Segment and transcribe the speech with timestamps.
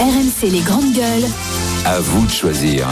[0.00, 1.24] RMC les grandes gueules.
[1.84, 2.86] À vous de choisir.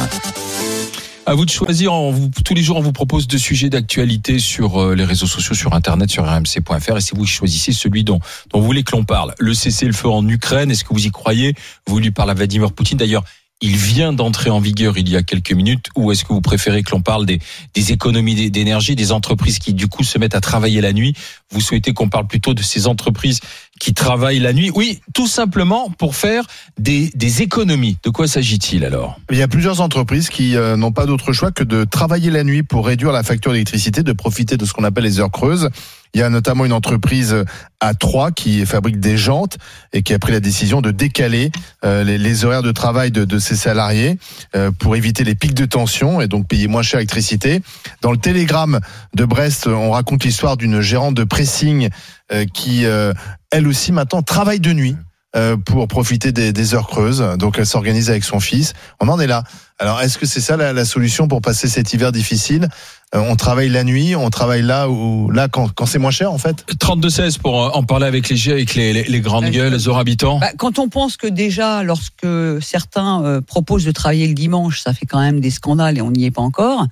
[1.26, 1.92] À vous de choisir.
[1.92, 5.26] On vous- tous les jours, on vous propose deux sujets d'actualité sur euh, les réseaux
[5.26, 6.96] sociaux, sur Internet, sur rmc.fr.
[6.96, 8.20] Et c'est vous qui choisissez celui dont,
[8.52, 9.34] dont vous voulez que l'on parle.
[9.38, 11.54] Le cessez-le-feu en Ukraine, est-ce que vous y croyez?
[11.86, 12.96] Voulu par la Vladimir Poutine.
[12.98, 13.24] D'ailleurs,
[13.60, 15.86] il vient d'entrer en vigueur il y a quelques minutes.
[15.96, 17.38] Ou est-ce que vous préférez que l'on parle des,
[17.74, 21.14] des économies d'é- d'énergie, des entreprises qui du coup se mettent à travailler la nuit?
[21.50, 23.40] Vous souhaitez qu'on parle plutôt de ces entreprises
[23.80, 26.44] qui travaillent la nuit Oui, tout simplement pour faire
[26.78, 27.98] des, des économies.
[28.02, 29.18] De quoi s'agit-il alors?
[29.30, 32.44] Il y a plusieurs entreprises qui euh, n'ont pas d'autre choix que de travailler la
[32.44, 35.70] nuit pour réduire la facture d'électricité, de profiter de ce qu'on appelle les heures creuses.
[36.14, 37.34] Il y a notamment une entreprise
[37.80, 39.58] à Troyes qui fabrique des jantes
[39.92, 41.50] et qui a pris la décision de décaler
[41.84, 44.16] euh, les, les horaires de travail de, de ses salariés
[44.54, 47.62] euh, pour éviter les pics de tension et donc payer moins cher l'électricité.
[48.00, 48.78] Dans le télégramme
[49.14, 51.88] de Brest, on raconte l'histoire d'une gérante de pressing
[52.32, 53.12] euh, qui, euh,
[53.54, 54.96] elle aussi maintenant, travaille de nuit
[55.36, 57.24] euh, pour profiter des, des heures creuses.
[57.38, 58.72] Donc elle s'organise avec son fils.
[59.00, 59.42] On en est là.
[59.78, 62.68] Alors est-ce que c'est ça la, la solution pour passer cet hiver difficile?
[63.14, 66.32] Euh, On travaille la nuit, on travaille là où là quand, quand c'est moins cher
[66.32, 66.64] en fait?
[66.80, 69.88] 32-16 pour euh, en parler avec les, avec les, les, les grandes Ouais, gueules, les
[69.88, 70.38] habitants.
[70.38, 72.26] Bah, quand on pense que déjà, lorsque
[72.60, 76.10] certains euh, proposent de travailler le dimanche, ça fait quand même des scandales et on
[76.12, 76.86] n'y est pas encore.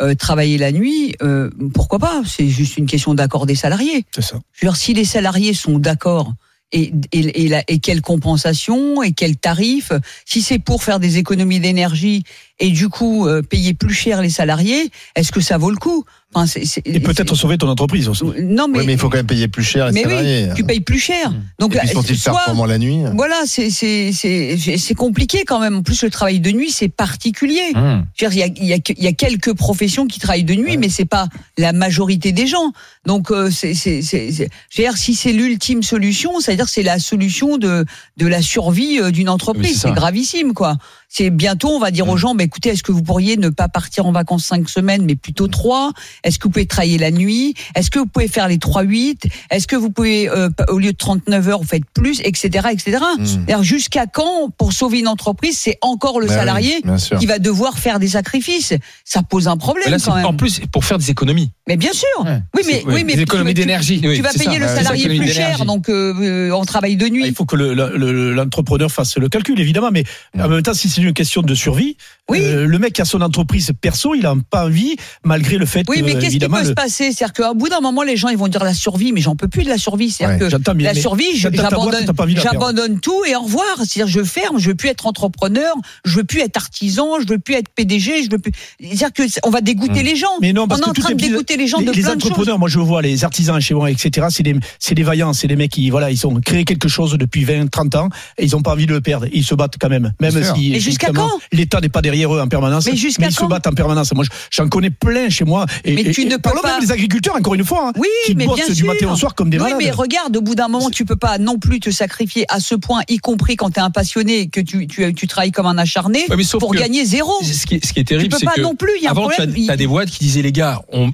[0.00, 2.22] Euh, travailler la nuit, euh, pourquoi pas?
[2.26, 4.06] C'est juste une question d'accord des salariés.
[4.14, 4.40] C'est ça.
[4.52, 6.32] Je veux dire, si les salariés sont d'accord
[6.72, 9.92] et, et, et, la- et quelle compensation et quel tarif,
[10.24, 12.24] si c'est pour faire des économies d'énergie
[12.58, 16.06] et du coup euh, payer plus cher les salariés, est-ce que ça vaut le coup?
[16.34, 18.24] Enfin, Et peut-être sauver ton entreprise aussi.
[18.42, 20.46] Non, mais, oui, mais il faut quand même payer plus cher les mais salariés.
[20.48, 21.32] oui, tu payes plus cher.
[21.58, 25.60] Donc, Et puis sont-ils soit- performants la nuit voilà, c'est c'est c'est c'est compliqué quand
[25.60, 25.76] même.
[25.76, 27.72] En plus, le travail de nuit, c'est particulier.
[27.74, 28.04] Mmh.
[28.16, 30.44] Je veux dire, Il y a, il y, a, y a quelques professions qui travaillent
[30.44, 32.72] de nuit, mais c'est pas la majorité des gens.
[33.06, 36.82] Donc, euh, c'est c'est c'est c'est- je veux dire, si c'est l'ultime solution, c'est-à-dire c'est
[36.82, 37.84] la solution de
[38.16, 39.80] de la survie euh, d'une entreprise.
[39.82, 40.76] c'est gravissime, quoi.
[41.14, 43.68] C'est bientôt, on va dire aux gens, bah, écoutez, est-ce que vous pourriez ne pas
[43.68, 45.92] partir en vacances cinq semaines, mais plutôt trois?
[46.24, 47.52] Est-ce que vous pouvez travailler la nuit?
[47.74, 50.96] Est-ce que vous pouvez faire les 3-8 Est-ce que vous pouvez, euh, au lieu de
[50.96, 52.96] 39 heures, vous faites plus, etc., etc.
[53.18, 53.24] Mm.
[53.50, 56.82] Alors jusqu'à quand, pour sauver une entreprise, c'est encore le Bah salarié
[57.18, 58.72] qui va devoir faire des sacrifices?
[59.04, 60.24] Ça pose un problème Là, c'est quand même.
[60.24, 61.50] en plus pour faire des économies.
[61.68, 62.08] Mais bien sûr.
[62.24, 62.40] Ouais.
[62.56, 64.00] Oui, mais oui, mais des économies d'énergie.
[64.00, 64.58] Tu, Oui, vas payer ça.
[64.60, 66.14] le salarié plus cher, donc euh,
[66.48, 67.34] euh, on travaille de Il nuit.
[67.34, 70.04] faut que le- le- le- l'entrepreneur fasse le calcul, évidemment, mais
[70.38, 71.96] en même temps, si c'est une question de survie,
[72.30, 72.40] Oui.
[72.42, 76.00] euh, le mec a son entreprise perso, il n'a pas envie, malgré le fait Oui,
[76.00, 77.12] que, mais qu'est-ce qui peut se passer?
[77.12, 79.48] C'est-à-dire qu'au bout d'un moment, les gens ils vont dire la survie, mais j'en peux
[79.48, 80.10] plus de la survie.
[80.10, 83.64] C'est-à-dire Ouais, que la survie, j'abandonne, tout et au revoir.
[83.78, 85.74] C'est-à-dire je ferme, je veux plus être entrepreneur,
[86.04, 88.52] je veux plus être artisan, je veux plus être PDG, je veux plus.
[88.80, 90.28] C'est-à-dire que on va dégoûter les gens.
[90.40, 92.02] Mais non, on parce est que en train de dégoûter les gens les, de les
[92.02, 92.30] plein de choses.
[92.30, 94.26] entrepreneurs, moi je vois, les artisans chez moi, etc.
[94.30, 97.12] C'est des, c'est des vaillants, c'est des mecs qui, voilà, ils ont créé quelque chose
[97.18, 98.08] depuis 20, 30 ans
[98.38, 99.26] et ils ont pas envie de le perdre.
[99.32, 102.48] Ils se battent quand même, même si jusqu'à quand l'État n'est pas derrière eux en
[102.48, 102.86] permanence.
[102.86, 104.12] Mais jusqu'à ils se battent en permanence.
[104.14, 105.66] Moi, j'en connais plein chez moi.
[105.84, 107.92] Et, Mais tu et- ne peux parlons pas- même des agriculteurs, encore une fois, hein,
[107.98, 108.86] Oui, qui mais bossent bien du sûr.
[108.86, 109.78] matin au soir comme des oui, malades.
[109.82, 112.74] mais regarde, au bout d'un moment, tu peux pas non plus te sacrifier à ce
[112.74, 115.66] point, y compris quand tu es un passionné et que tu, tu, tu travailles comme
[115.66, 117.32] un acharné, Ouais, mais pour que- gagner zéro.
[117.42, 119.06] Ce qui, est- ce qui est Tu terrible, peux c'est pas que non plus, y
[119.06, 121.10] a avant, tu as, des boîtes qui disaient les gars, on,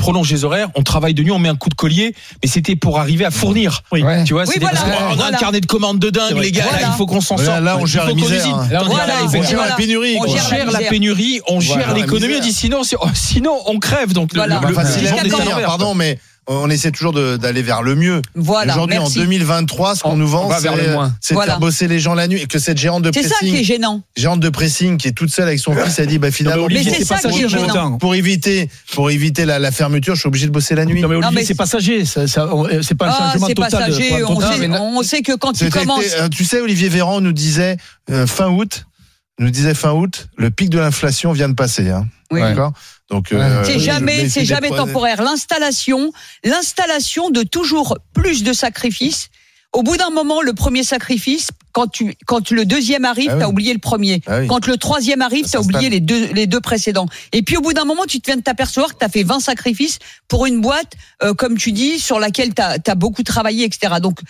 [0.00, 2.76] prolonge les horaires, on travaille de nuit, on met un coup de collier, mais c'était
[2.76, 3.82] pour arriver à fournir.
[3.92, 4.02] Oui.
[4.24, 4.52] Tu vois, qu'on-
[5.16, 6.64] on a un carnet de commandes de C'est dingue, les gars.
[6.80, 7.60] Il faut qu'on s'en sorte.
[7.62, 8.55] là, on Il gère faut la misère,
[8.86, 10.16] Voilà, on gère la pénurie.
[10.20, 11.60] On gère la pénurie, on
[11.94, 12.34] l'économie.
[12.38, 14.12] On dit sinon, oh, sinon on crève.
[14.12, 14.60] Donc le- Voilà.
[14.68, 14.74] le,
[15.24, 15.28] le,
[15.60, 16.18] le pardon, mais
[16.48, 18.22] on essaie toujours d'aller vers le mieux.
[18.34, 18.72] Voilà.
[18.74, 19.18] Aujourd'hui, en merci.
[19.18, 21.14] 2023, ce qu'on On- nous vend, va vers le c'est moins.
[21.20, 21.52] c'est de Voilà.
[21.54, 22.40] faire bosser les gens la nuit.
[22.42, 24.02] Et que cette gérante de C'est ça qui est pressing, gênant.
[24.16, 26.68] gérante de pressing, qui est toute seule avec son fils, a dit, bah, finalement, Non,
[26.68, 27.98] mais Olivier, Mais c'est ça qui est gênant.
[27.98, 31.00] pour éviter, pour éviter la, la fermeture, je suis obligé de bosser la nuit.
[31.00, 33.70] Non mais Olivier, mais c'est passager, on- c'est pas un Ah, changement c'est total.
[33.70, 34.08] passager.
[34.10, 36.04] pas On total, sait, on sait que quand tu commences.
[36.18, 37.76] euh, tu sais, Olivier Véran nous disait
[38.10, 38.84] euh, fin août,
[39.38, 41.90] nous disait fin août, le pic de l'inflation vient de passer.
[41.90, 42.06] Hein.
[42.30, 42.40] Oui.
[42.40, 42.72] D'accord?
[43.10, 45.22] Donc euh, C'est jamais, c'est jamais temporaire.
[45.22, 46.12] L'installation,
[46.44, 49.28] l'installation de toujours plus de sacrifices.
[49.72, 53.40] Au bout d'un moment, le premier sacrifice, quand tu, quand le deuxième arrive, Ah oui.
[53.40, 54.22] t'as oublié le premier.
[54.26, 54.46] Ah oui.
[54.46, 57.06] Quand le troisième arrive, t'as oublié les deux, les deux précédents.
[57.32, 59.40] Et puis au bout d'un moment, tu te viens de t'apercevoir que t'as fait 20
[59.40, 59.98] sacrifices
[60.28, 63.96] pour une boîte, euh, comme tu dis, sur laquelle t'as as beaucoup travaillé, etc.
[64.00, 64.20] Donc,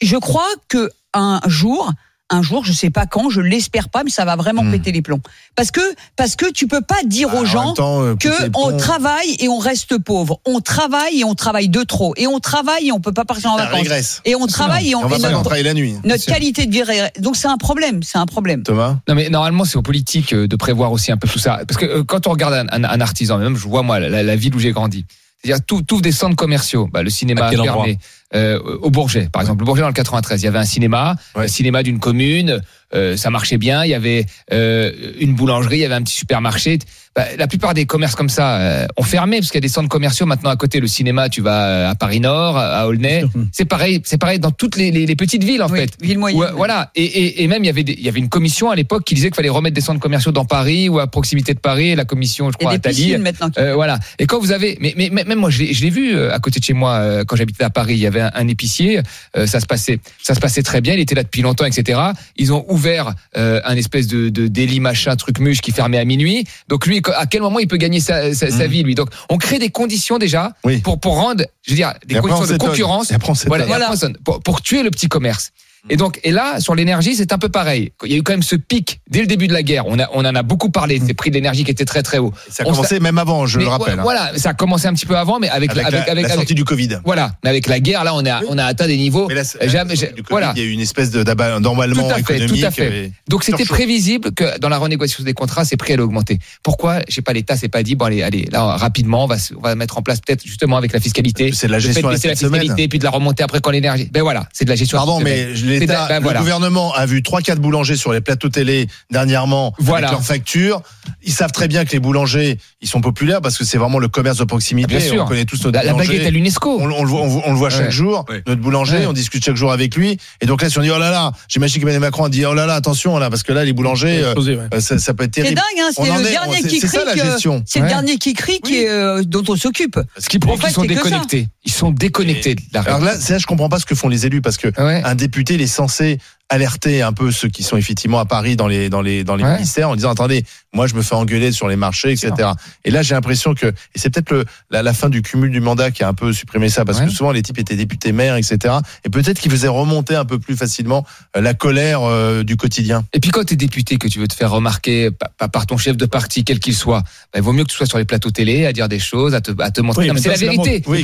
[0.00, 1.90] je crois que un jour,
[2.32, 4.70] un jour, je sais pas quand, je l'espère pas, mais ça va vraiment Hmm.
[4.72, 5.20] péter les plombs.
[5.54, 5.80] Parce que,
[6.16, 9.48] parce que tu peux pas dire Ah, aux gens temps, euh, que on travaille et
[9.48, 10.40] on reste pauvre.
[10.46, 12.14] On travaille et on travaille de trop.
[12.16, 13.74] Et on travaille et on peut pas partir en vacances.
[13.80, 14.22] régresse.
[14.24, 15.94] Et on travaille et Et on, on va et pas notre, travailler la nuit.
[16.04, 16.82] notre qualité de vie.
[17.20, 18.02] Donc c'est un problème.
[18.02, 18.62] C'est un problème.
[18.62, 21.60] Thomas Non mais normalement c'est aux politiques euh, de prévoir aussi un peu tout ça
[21.68, 24.22] parce que euh, quand on regarde un, un- un artisan même je vois moi la,
[24.22, 25.04] la ville où j'ai grandi
[25.44, 27.98] c'est-à-dire tout, tout des centres commerciaux bah, le cinéma fermé
[28.34, 29.60] euh, au Bourget, par exemple.
[29.60, 31.44] Le Bourget dans le 93, il y avait un cinéma, Ouais.
[31.44, 32.62] un cinéma d'une commune,
[32.94, 33.84] euh, ça marchait bien.
[33.84, 34.90] Il y avait euh,
[35.20, 36.78] une boulangerie, il y avait un petit supermarché.
[37.14, 39.68] Bah, la plupart des commerces comme ça euh, ont fermé parce qu'il y a des
[39.68, 40.80] centres commerciaux maintenant à côté.
[40.80, 43.24] Le cinéma, tu vas euh, à Paris Nord, à Aulnay.
[43.52, 45.90] C'est pareil, c'est pareil dans toutes les, les- les petites villes en Oui, fait.
[46.00, 46.40] ville moyenne.
[46.40, 46.90] Ouais, voilà.
[46.94, 49.04] Et, et, et même il y avait des- il y avait une commission à l'époque
[49.04, 51.94] qui disait qu'il fallait remettre des centres commerciaux dans Paris ou à proximité de Paris.
[51.94, 52.96] La commission, je crois, à des Thalie.
[52.96, 53.50] piscines maintenant.
[53.50, 53.98] qui- Euh, voilà.
[54.18, 56.32] Et quand vous avez, mais, mais mais même moi, je l'ai je l'ai vu euh,
[56.34, 57.94] à côté de chez moi euh, quand j'habitais à Paris.
[57.94, 59.00] Il y avait un, un épicier.
[59.36, 60.94] euh, ça se passait, ça se passait très bien.
[60.94, 62.00] Il était là depuis longtemps, etc.
[62.36, 66.04] Ils ont ouvert euh, un espèce de, de délit machin truc muche qui fermait à
[66.04, 66.46] minuit.
[66.68, 68.94] Donc lui, à quel moment il peut gagner sa, sa, sa vie lui?
[68.94, 70.78] Donc on crée des conditions déjà Oui.
[70.78, 73.12] pour pour rendre, je veux dire, des Et après, on conditions de concurrence.
[73.46, 74.16] Voilà, sonne.
[74.24, 75.50] pour, pour tuer le petit commerce.
[75.90, 77.90] Et donc, et là, sur l'énergie, c'est un peu pareil.
[78.04, 79.84] Il y a eu quand même ce pic dès le début de la guerre.
[79.88, 81.00] On, a, on en a beaucoup parlé.
[81.04, 82.32] Ces prix de l'énergie qui étaient très très hauts.
[82.48, 83.98] Ça a On commencé même avant, je Mais le rappelle.
[83.98, 84.02] hein.
[84.02, 86.22] Voilà, ça a commencé un petit peu avant, mais avec, Avec, la, avec, la, avec,
[86.22, 87.00] la avec- sortie du Covid.
[87.04, 89.26] voilà, mais avec la guerre, là, on a, on a atteint des niveaux.
[89.26, 90.52] Mais là, Jamais- la du Covid, voilà.
[90.54, 92.60] Il y a eu une espèce de d'emballement économique.
[92.60, 93.06] tout à fait.
[93.06, 96.38] et- Donc c'était prévisible que dans la renégociation des contrats, ces prix allaient augmenter.
[96.62, 97.00] Pourquoi?
[97.08, 99.54] Je sais pas, l'État s'est pas dit bon allez, allez, là rapidement, on va, se-
[99.54, 101.50] on va mettre en place peut-être justement avec la fiscalité.
[101.52, 104.08] C'est de la gestion à la fiscalité, puis de la remonter après quand l'énergie.
[104.12, 104.96] Ben voilà, c'est de la gestion.
[104.98, 106.40] Pardon, mais l'État, ben le voilà.
[106.40, 110.08] gouvernement a vu trois, quatre boulangers sur les plateaux télé dernièrement Voilà.
[110.08, 110.82] avec leurs factures.
[111.24, 114.08] Ils savent très bien que les boulangers, ils sont populaires parce que c'est vraiment le
[114.08, 114.96] commerce de proximité.
[114.96, 115.22] Bien sûr.
[115.24, 116.08] On connaît tous notre La, la boulanger.
[116.12, 116.78] baguette à l'UNESCO.
[116.80, 117.90] On, on le voit, on, le- on le voit chaque Ouais.
[117.90, 118.42] jour, Ouais.
[118.46, 119.06] notre boulanger, Ouais.
[119.06, 120.16] on discute chaque jour avec lui.
[120.40, 122.54] Et donc là, si on dit, oh là là, j'imagine qu'Emmanuel Macron a dit, oh
[122.54, 124.34] là là, attention là, parce que là, les boulangers, euh,
[124.74, 125.60] euh, ça, ça peut être C'est terrible.
[125.60, 126.98] dingue, hein, c'est en le est- dernier c'est- qui c'est crie.
[127.06, 127.36] la.
[127.66, 129.98] C'est le dernier qui crie euh, dont on s'occupe.
[130.18, 131.48] Ce qui prouve qu'ils sont c'est déconnectés.
[131.64, 133.14] Ils sont déconnectés de la Alors réalité.
[133.14, 135.02] là, c'est là, je comprends pas ce que font les élus parce que Ouais.
[135.04, 136.18] un député, est censé
[136.52, 139.44] alerter un peu ceux qui sont effectivement à Paris dans les dans les dans les
[139.44, 139.54] Ouais.
[139.54, 140.44] ministères en disant attendez
[140.74, 142.50] moi je me fais engueuler sur les marchés etc
[142.84, 145.90] et là j'ai l'impression que et c'est peut-être la, la fin du cumul du mandat
[145.90, 147.06] qui a un peu supprimé ça parce Ouais.
[147.06, 150.38] que souvent les types étaient députés maires etc et peut-être qu'ils faisaient remonter un peu
[150.38, 151.04] plus facilement
[151.36, 154.28] euh, la colère euh, du quotidien Et puis quand tu es député, que tu veux
[154.28, 157.00] te faire remarquer pa- pa- par ton chef de parti, quel qu'il soit,
[157.32, 159.34] bah, il vaut mieux que tu sois sur les plateaux télé à dire des choses,
[159.34, 160.10] à te, à te montrer.
[160.10, 160.82] Oui, c'est la vérité.
[160.86, 161.02] Oui,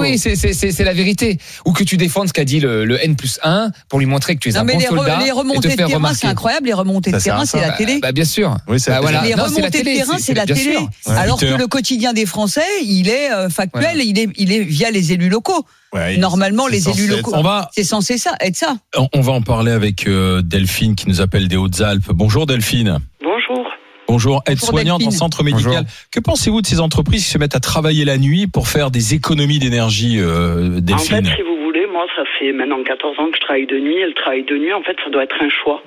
[0.00, 1.38] oui, c'est la vérité.
[1.64, 4.31] Ou que tu défendes ce qu'a dit le, le N plus 1 pour lui montrer
[4.34, 5.74] que tu es Non, un mais bon les, re- soldat les et te remontées de
[5.76, 6.66] terrain, c'est incroyable.
[6.66, 7.98] Les remontées Ça de terrain, c'est la télé.
[8.00, 8.56] bah, bien sûr.
[8.68, 9.18] oui c'est Bah, la voilà.
[9.20, 9.30] télé.
[9.30, 10.78] Les Non, remontées de terrain, c'est- la télé.
[11.06, 14.90] Alors que le quotidien des Français, il est euh, factuel, il est, il est via
[14.90, 15.64] les élus locaux.
[15.94, 17.32] Ouais, Normalement, les élus locaux.
[17.34, 18.76] On va, C'est censé ça, être ça.
[18.96, 22.10] on on va en parler avec euh, Delphine qui nous appelle des Hautes-Alpes.
[22.12, 22.98] Bonjour Delphine.
[23.22, 23.66] Bonjour.
[24.08, 25.18] Bonjour, aide-soignante en Delphine.
[25.18, 25.86] centre médical.
[26.10, 29.14] Que pensez-vous de ces entreprises qui se mettent à travailler la nuit pour faire des
[29.14, 31.24] économies d'énergie, euh, En Delphine?
[31.26, 31.51] fait, si vous voulez,
[31.92, 33.96] moi, ça fait maintenant 14 ans que je travaille de nuit.
[33.96, 35.82] Et le travail de nuit, en fait, ça doit être un choix.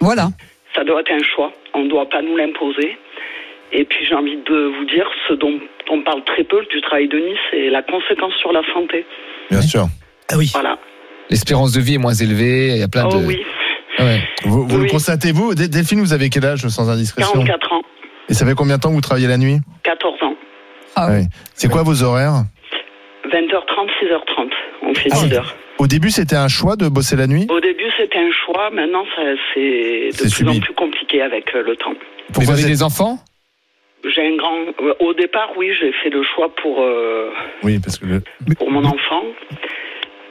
[0.00, 0.28] Voilà.
[0.74, 1.52] Ça doit être un choix.
[1.74, 2.96] On ne doit pas nous l'imposer.
[3.72, 5.58] Et puis, j'ai envie de vous dire, ce dont
[5.90, 9.04] on parle très peu du travail de nuit, c'est la conséquence sur la santé.
[9.50, 9.86] bien sûr
[10.30, 10.50] Ah oui.
[10.52, 10.78] Voilà.
[11.28, 12.68] L'espérance de vie est moins élevée.
[12.70, 13.26] Il y a plein Oh de.
[13.26, 13.44] oui,
[13.98, 14.20] Ouais.
[14.44, 14.88] vous, vous le Oui.
[14.90, 17.32] constatez vous Delphine vous avez quel âge sans indiscrétion?
[17.32, 17.82] 44 ans,
[18.28, 19.58] et ça fait combien de temps que vous travaillez la nuit?
[19.84, 20.34] 14 ans.
[20.96, 21.22] Ah Ouais.
[21.54, 22.44] c'est quoi vos horaires?
[23.30, 24.50] 20h30, 6h30.
[24.82, 25.34] On fait Ah 6 oui.
[25.36, 25.56] heures.
[25.78, 28.70] au début c'était un choix de bosser la nuit Au début, c'était un choix.
[28.70, 29.04] Maintenant,
[29.54, 30.50] c'est de plus subi.
[30.58, 31.94] en plus compliqué avec euh, le temps.
[32.34, 33.18] Vous avez des enfants?
[34.04, 34.56] J'ai un grand.
[34.82, 37.30] euh, Au départ, oui, j'ai fait le choix pour, euh,
[37.62, 38.22] oui parce que le-
[38.56, 39.22] pour mon enfant.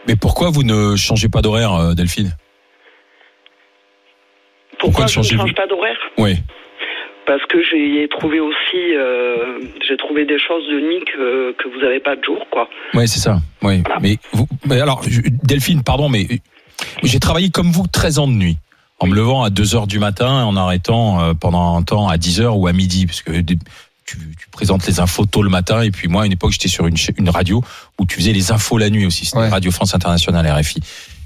[0.07, 2.31] Mais pourquoi vous ne changez pas d'horaire, Delphine?
[4.80, 5.41] Pourquoi Pourquoi je ne changez-vous?
[5.41, 5.98] change pas d'horaire?
[6.18, 6.36] Oui.
[7.29, 11.79] Parce que j'ai trouvé aussi, euh, j'ai trouvé des choses de nuit que, que vous
[11.79, 12.67] n'avez pas de jour, quoi.
[12.95, 13.39] Oui, c'est ça.
[13.62, 13.83] Oui.
[13.86, 14.00] Voilà.
[14.01, 15.03] Mais, vous, mais alors,
[15.43, 16.38] Delphine, pardon, mais euh,
[17.03, 18.57] j'ai travaillé comme vous 13 ans de nuit.
[18.98, 22.07] En me levant à 2 heures du matin et en arrêtant euh, pendant un temps
[22.07, 23.05] à 10 heures ou à midi.
[23.05, 23.57] Parce que tu,
[24.07, 25.83] tu présentes les infos tôt le matin.
[25.83, 26.95] Et puis moi, à une époque, j'étais sur une,
[27.29, 27.63] radio
[28.00, 29.25] où tu faisais les infos la nuit aussi.
[29.25, 29.50] C'était Ouais.
[29.50, 30.79] Radio France Internationale, RFI.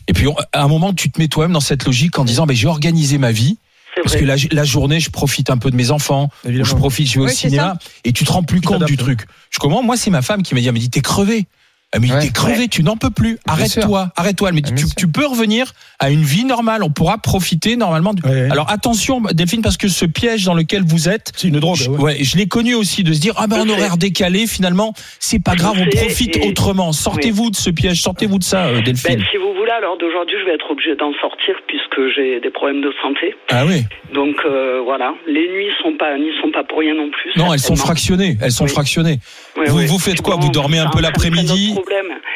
[0.10, 2.46] Et puis, on- à un moment, tu te mets toi-même dans cette logique en disant,
[2.46, 3.58] ben, j'ai organisé ma vie.
[4.02, 4.22] Parce vrai.
[4.22, 7.26] que la, la journée, je profite un peu de mes enfants, je profite, je vais
[7.26, 9.26] au Oui, cinéma, et tu te rends plus compte du truc.
[9.52, 11.46] Je comprends, moi, c'est ma femme qui m'a dit, elle m'a dit, t'es crevé.
[11.94, 12.20] Elle m'a dit, Ouais.
[12.22, 13.38] t'es crevé, tu n'en peux plus.
[13.48, 14.50] Arrête-toi, arrête-toi.
[14.50, 18.14] Elle m'a dit, Bien tu, peux revenir à une vie normale, on pourra profiter normalement.
[18.14, 18.52] du- Ouais, ouais.
[18.52, 21.76] Alors attention, Delphine, parce que ce piège dans lequel vous êtes, C'est une drogue.
[21.78, 22.00] je, ouais.
[22.02, 25.42] ouais, je l'ai connu aussi de se dire, ah ben, en horaire décalé, finalement, c'est
[25.44, 26.92] pas grave, on profite et- autrement.
[26.94, 29.18] Sortez-vous de ce piège, sortez-vous de ça, euh, Delphine.
[29.18, 32.50] Ben, si vous voulez, alors d'aujourd'hui, je vais être obligée d'en sortir puisque j'ai des
[32.50, 33.36] problèmes de santé.
[33.52, 33.84] Ah oui.
[34.14, 37.32] Donc euh, voilà, les nuits sont pas, n'y sont pas pour rien non plus.
[37.36, 38.70] Non, elles sont fractionnées, elles sont Oui.
[38.72, 39.20] fractionnées.
[39.58, 39.86] Oui, Vous- oui.
[39.88, 41.76] vous faites quoi Vous dormez un peu l'après-midi.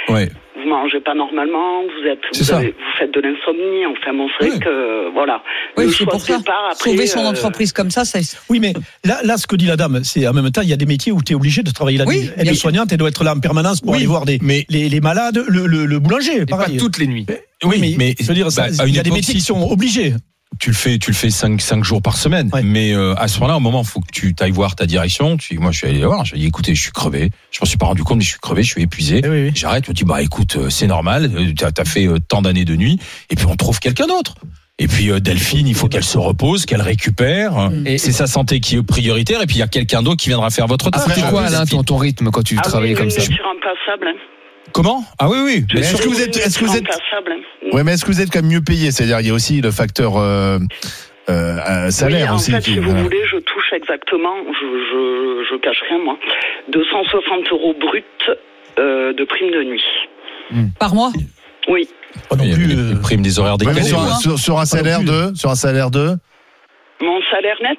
[0.09, 0.29] Ouais.
[0.55, 2.57] vous mangez pas normalement, vous êtes, vous, ça.
[2.57, 3.85] avez- vous faites de l'insomnie.
[3.85, 4.59] Enfin, bon, c'est Ouais.
[4.59, 5.41] que voilà.
[5.77, 6.35] Oui, c'est pour ça.
[6.35, 8.19] après, Sauver son euh, entreprise comme ça, ça.
[8.49, 8.73] Oui, mais
[9.05, 10.85] là, là, ce que dit la dame, c'est en même temps, il y a des
[10.85, 12.29] métiers où tu es obligé de travailler la Oui, nuit.
[12.37, 14.65] Elle est soignante, elle doit être là en permanence pour Oui, aller voir des, mais-
[14.69, 16.77] les, les malades, le, le, le boulanger, Et pas pareil.
[16.77, 17.25] toutes les nuits.
[17.63, 20.13] Oui, mais, je veux dire, ça, bah, il y a des métiers qui sont obligés.
[20.59, 22.49] Tu le fais, tu le fais cinq, cinq jours par semaine.
[22.53, 22.63] Ouais.
[22.63, 25.37] Mais euh, à ce moment-là, au moment, faut que tu ailles voir ta direction.
[25.37, 26.25] Tu, moi, je suis allé voir.
[26.25, 27.29] J'ai dit, écoutez, je suis crevé.
[27.51, 29.21] Je m'en suis pas rendu compte, mais je suis crevé, je suis épuisé.
[29.23, 29.51] Oui, oui.
[29.55, 29.85] J'arrête.
[29.85, 31.31] Je me dis, bah écoute, euh, c'est normal.
[31.35, 32.99] euh, T'as as fait tant d'années de nuit,
[33.29, 34.35] et puis on trouve quelqu'un d'autre.
[34.79, 37.71] Et puis Delphine, il faut qu'elle se repose, qu'elle récupère.
[37.85, 39.41] Et- C'est sa santé qui est prioritaire.
[39.41, 40.87] Et puis il y a quelqu'un d'autre qui viendra faire votre.
[40.87, 43.21] Après, c'est quoi, Alain, ton, ton rythme quand tu Ah travaillais oui, comme oui, ça
[43.21, 44.07] Je suis remplaçable.
[44.07, 44.19] hein.
[44.73, 45.03] Comment?
[45.19, 45.65] Ah oui, oui.
[45.73, 47.35] Mais est-ce que vous êtes- est-ce que vous êtes- remplaçable.
[47.73, 48.91] Ouais, mais est-ce que vous êtes quand même mieux payé?
[48.91, 50.59] C'est-à-dire, il y a aussi le facteur euh,
[51.29, 52.51] euh, euh, salaire oui, en aussi.
[52.51, 53.01] fait, qui- si vous voilà.
[53.03, 56.17] voulez, je touche exactement, je, je, je cache rien, moi,
[56.71, 58.05] 260 euros brut
[58.79, 59.83] euh, de prime de nuit.
[60.79, 61.11] Par mois?
[61.67, 61.89] Oui.
[62.29, 62.67] Pas non plus.
[62.67, 63.83] les- euh, primes des horaires décalés.
[63.83, 64.15] sur, hein.
[64.21, 66.15] sur, sur un salaire de, sur un salaire de.
[67.01, 67.77] Mon salaire net,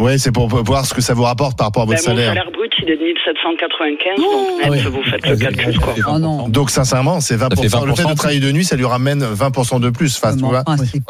[0.00, 2.16] Ouais, c'est pour voir ce que ça vous rapporte par rapport à ben, votre mon
[2.16, 2.28] salaire.
[2.30, 5.78] salaire brut, il est de 1795, Oh, donc net, ah vous faites Ah, le calcul,
[5.78, 5.94] quoi.
[6.08, 6.48] Oh non.
[6.48, 7.40] Donc sincèrement, c'est 20%.
[7.40, 10.16] Ça fait Le fait 20% de travailler de nuit, ça lui ramène 20% de plus.
[10.16, 10.64] Enfin, tu vois.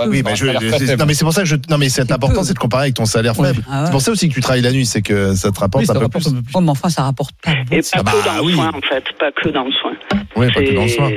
[0.07, 2.55] Oui, mais je, non, mais c'est pour ça que je, non, mais c'est important, c'est
[2.55, 3.63] de comparer avec ton salaire faible.
[3.71, 3.87] Ah ouais.
[3.87, 5.87] C'est pour ça aussi que tu travailles la nuit, c'est que ça te rapporte oui,
[5.87, 6.33] ça un peu rapporte plus.
[6.33, 6.53] un peu plus.
[6.55, 7.53] Oh, mais enfin, ça rapporte pas.
[7.71, 8.53] Et pas Ah bah que dans oui.
[8.53, 9.93] le soin, en fait, pas que dans le soin.
[10.37, 11.11] Oui, pas que dans le soin.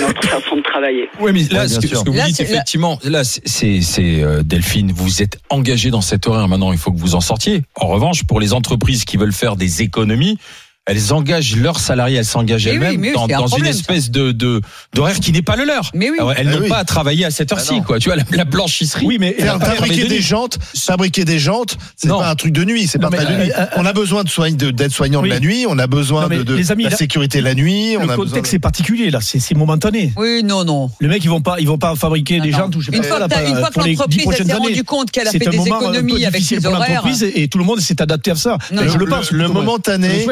[0.00, 1.08] Notre façon de travailler.
[1.20, 1.98] Oui, mais là, Ouais, ce, que, sûr.
[1.98, 5.90] ce que vous Là, dites, effectivement, là, c'est- c'est c'est, euh, Delphine, vous êtes engagé
[5.90, 6.46] dans cet horaire.
[6.48, 7.62] Maintenant, il faut que vous en sortiez.
[7.74, 10.38] En revanche, pour les entreprises qui veulent faire des économies,
[10.86, 13.78] elles engagent leurs salariés, elles s'engagent elles-mêmes oui, dans, c'est un dans une problème, ça.
[13.78, 14.60] espèce de de-
[14.94, 15.90] d'horaire qui n'est pas le leur.
[15.94, 16.16] Mais oui.
[16.18, 16.68] Alors, elles Ah n'ont oui.
[16.68, 17.98] pas à travailler à cette Ah heure-ci, quoi.
[17.98, 19.06] Tu vois, la, la blanchisserie.
[19.06, 22.86] Oui, mais Faire fabriquer des jantes, fabriquer des jantes, c'est pas un truc de nuit,
[22.86, 23.50] c'est pas mais, de nuit.
[23.52, 25.28] euh, euh, On a besoin de soign- de- d'être soignant Oui.
[25.30, 27.96] de la nuit, on a besoin Non, de, de amis, la là- sécurité la nuit,
[27.96, 28.26] on le a besoin.
[28.26, 30.12] contexte de- est particulier là, c'est c'est momentané.
[30.18, 30.90] Oui, non, non.
[31.00, 32.68] Les mecs, ils vont pas, ils vont pas fabriquer des non.
[32.68, 32.80] tout.
[32.82, 34.52] je sais Une pas, fois que, une fois l'entreprise s'est années.
[34.54, 37.02] rendu compte qu'elle a fait des peu économies avec ses horaires.
[37.02, 38.58] l'entreprise et tout le monde s'est adapté à ça.
[38.70, 39.30] Je le pense.
[39.30, 40.26] le momentané,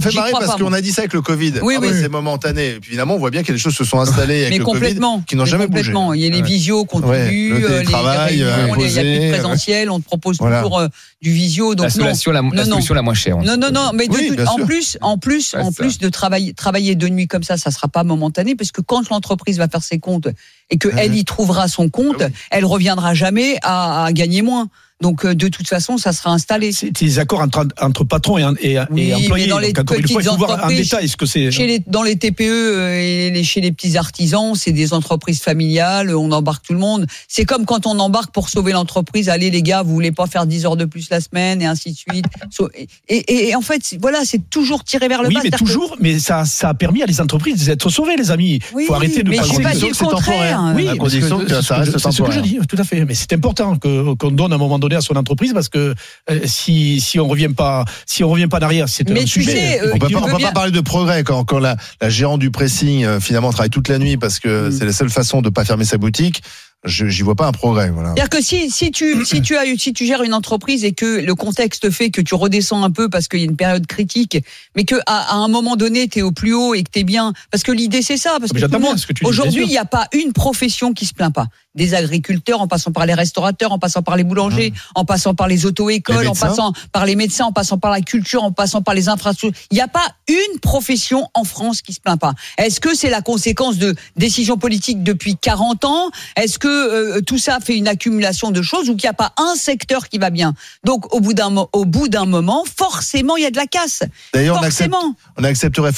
[0.00, 1.54] ça fait marrer parce qu'on a dit ça avec le Covid.
[1.62, 1.88] Oui, Ah oui.
[1.92, 2.70] C'est momentané.
[2.70, 4.64] Et puis évidemment, on voit bien que les choses se sont installées avec Mais le
[4.64, 5.14] complètement.
[5.16, 5.82] Covid, qui n'ont Mais jamais bougé.
[5.84, 6.14] complètement.
[6.14, 8.98] Il y a les visios continuent, Ouais, le euh, les réunions, euh, les- il y
[8.98, 10.62] a plus de présentiel, on te propose Voilà.
[10.62, 10.88] toujours euh,
[11.22, 11.74] du visio.
[11.74, 12.04] Donc La non.
[12.10, 12.64] solution la, la Non, non.
[12.76, 13.36] solution la moins chère.
[13.38, 16.52] Non, non, non, mais Oui, tout- en plus, en plus, Ouais, en plus de travailler,
[16.54, 19.82] travailler de nuit comme ça, ça sera pas momentané, parce que quand l'entreprise va faire
[19.82, 20.28] ses comptes
[20.70, 20.98] et que Mhm.
[20.98, 24.68] elle y trouvera son compte, Ah elle reviendra jamais à, à gagner moins.
[25.02, 26.72] Donc euh, de toute façon, ça sera installé.
[26.72, 29.44] C'est des accords entre, entre patrons et, et, Oui, et employés.
[29.44, 31.50] mais dans les Donc, encore une fois, il faut voir en détail ce que c'est.
[31.50, 35.42] Chez les, dans les TPE euh, et les, chez les petits artisans, c'est des entreprises
[35.42, 37.06] familiales, on embarque tout le monde.
[37.28, 40.46] C'est comme quand on embarque pour sauver l'entreprise, allez les gars, vous voulez pas faire
[40.46, 42.24] 10 heures de plus la semaine et ainsi de suite.
[42.50, 45.40] So- Et, et- et en fait, voilà, c'est toujours tiré vers le Oui, bas.
[45.44, 48.30] mais c'est-à-dire que- toujours, mais ça, ça a permis à les entreprises d'être sauvées, les
[48.30, 48.54] amis.
[48.54, 50.56] Il Oui, faut arrêter de mais penser que- dit le c'est contraire.
[50.56, 50.72] temporaire.
[50.74, 52.42] Oui, À condition que ça reste je- c'est ce que je temporaire.
[52.42, 53.04] dis, tout à fait.
[53.04, 55.94] Mais c'est important que qu'on donne à un moment donné à son entreprise parce que
[56.30, 59.42] euh, si si on revient pas si on revient pas derrière, c'est Mais un tu
[59.42, 59.50] sujet.
[59.52, 62.08] sais, euh, On peut pas, on peut pas parler de progrès quand, quand la, la
[62.10, 64.70] gérante du pressing euh, finalement travaille toute la nuit parce que Mm.
[64.70, 66.42] c'est la seule façon de pas fermer sa boutique.
[66.86, 67.90] Je j'y vois pas un progrès.
[67.90, 68.10] Voilà.
[68.16, 70.92] C'est-à-dire que si, si tu si tu as eu- si tu gères une entreprise et
[70.92, 73.86] que le contexte fait que tu redescends un peu parce qu'il y a une période
[73.86, 74.38] critique,
[74.76, 77.00] mais que à, à un moment donné tu es au plus haut et que tu
[77.00, 79.30] es bien, parce que l'idée c'est ça, parce Mais que monde- ce que tu dis,
[79.30, 81.48] bien aujourd'hui il n'y a pas une profession qui se plaint pas.
[81.74, 85.48] Des agriculteurs, en passant par les restaurateurs, en passant par les boulangers, en passant par
[85.48, 88.82] les Les auto-écoles, en passant par les médecins, en passant par la culture, en passant
[88.82, 89.58] par les infrastructures.
[89.70, 92.34] Il n'y a pas une profession en France qui se plaint pas.
[92.58, 96.10] Est-ce que c'est la conséquence de décisions politiques depuis 40 ans?
[96.36, 99.32] Est-ce que euh, tout ça fait une accumulation de choses ou qu'il n'y a pas
[99.38, 100.54] un secteur qui va bien
[100.84, 104.02] Donc au bout d'un au bout d'un moment, forcément il y a de la casse.
[104.34, 105.14] D'ailleurs, on, accepte- Forcément.
[105.38, 105.92] on accepterait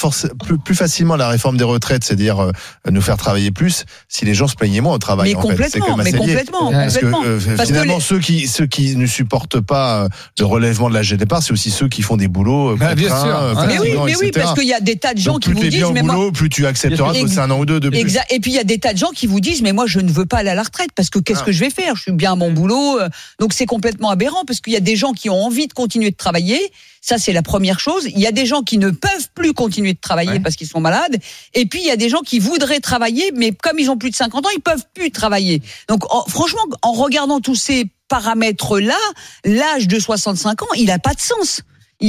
[0.45, 2.51] plus, plus facilement la réforme des retraites, c'est-à-dire euh,
[2.89, 5.29] nous faire travailler plus, si les gens se plaignaient moins au travail.
[5.31, 8.65] Mais en complètement, mais complètement, Parce que euh, Parce que finalement, les- ceux qui ceux
[8.67, 10.07] qui ne supportent pas
[10.39, 12.95] le relèvement de l'âge de départ, c'est aussi ceux qui font des boulots euh, Bah,
[12.95, 13.65] bien sûr.
[13.67, 15.55] Mais oui, mais oui, parce qu'il y a des tas de gens Donc, qui plus
[15.55, 17.59] vous t'es disent, bien au mais moi, boulot, plus tu accepteras de bosser un an
[17.59, 17.97] ou deux de plus.
[17.99, 18.25] Exact.
[18.31, 19.99] Et puis il y a des tas de gens qui vous disent mais moi je
[19.99, 21.45] ne veux pas aller à la retraite parce que qu'est-ce Ah.
[21.45, 21.95] que je vais faire?
[21.95, 22.99] Je suis bien à mon boulot.
[22.99, 23.09] euh,
[23.39, 26.11] Donc c'est complètement aberrant parce qu'il y a des gens qui ont envie de continuer
[26.11, 26.59] de travailler.
[27.01, 28.03] Ça c'est la première chose.
[28.05, 30.39] Il y a des gens qui ne peuvent plus continuer de travailler Ouais.
[30.39, 31.17] parce qu'ils sont malades.
[31.53, 34.11] Et puis il y a des gens qui voudraient travailler mais comme ils ont plus
[34.11, 35.61] de 50 ans ils peuvent plus travailler.
[35.87, 38.97] Donc en- franchement en regardant tous ces paramètres là,
[39.45, 41.61] l'âge de 65 ans il a pas de sens.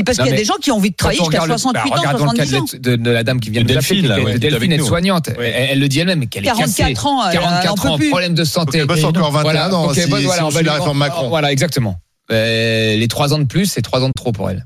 [0.04, 1.58] Parce qu'il y a mais des gens qui ont envie de on jusqu'à regarde le-
[1.58, 2.78] 68 bah, ans, regardons le cas 70 ans.
[2.96, 4.06] de, la dame qui vient De Delphine,
[4.38, 5.28] Delphine est soignante.
[5.36, 7.06] Elle, elle le dit elle-même, qu'elle est 44 cassée.
[7.06, 8.08] ans, elle- elle en 44 peut ans, plus.
[8.10, 8.78] problème de santé.
[8.78, 10.00] Elle bosse encore 21 ans, si-
[10.42, 11.28] on suit la réforme Macron.
[11.28, 11.96] Voilà, exactement.
[12.30, 14.58] Euh, les trois ans de plus, c'est trois ans de trop pour elle.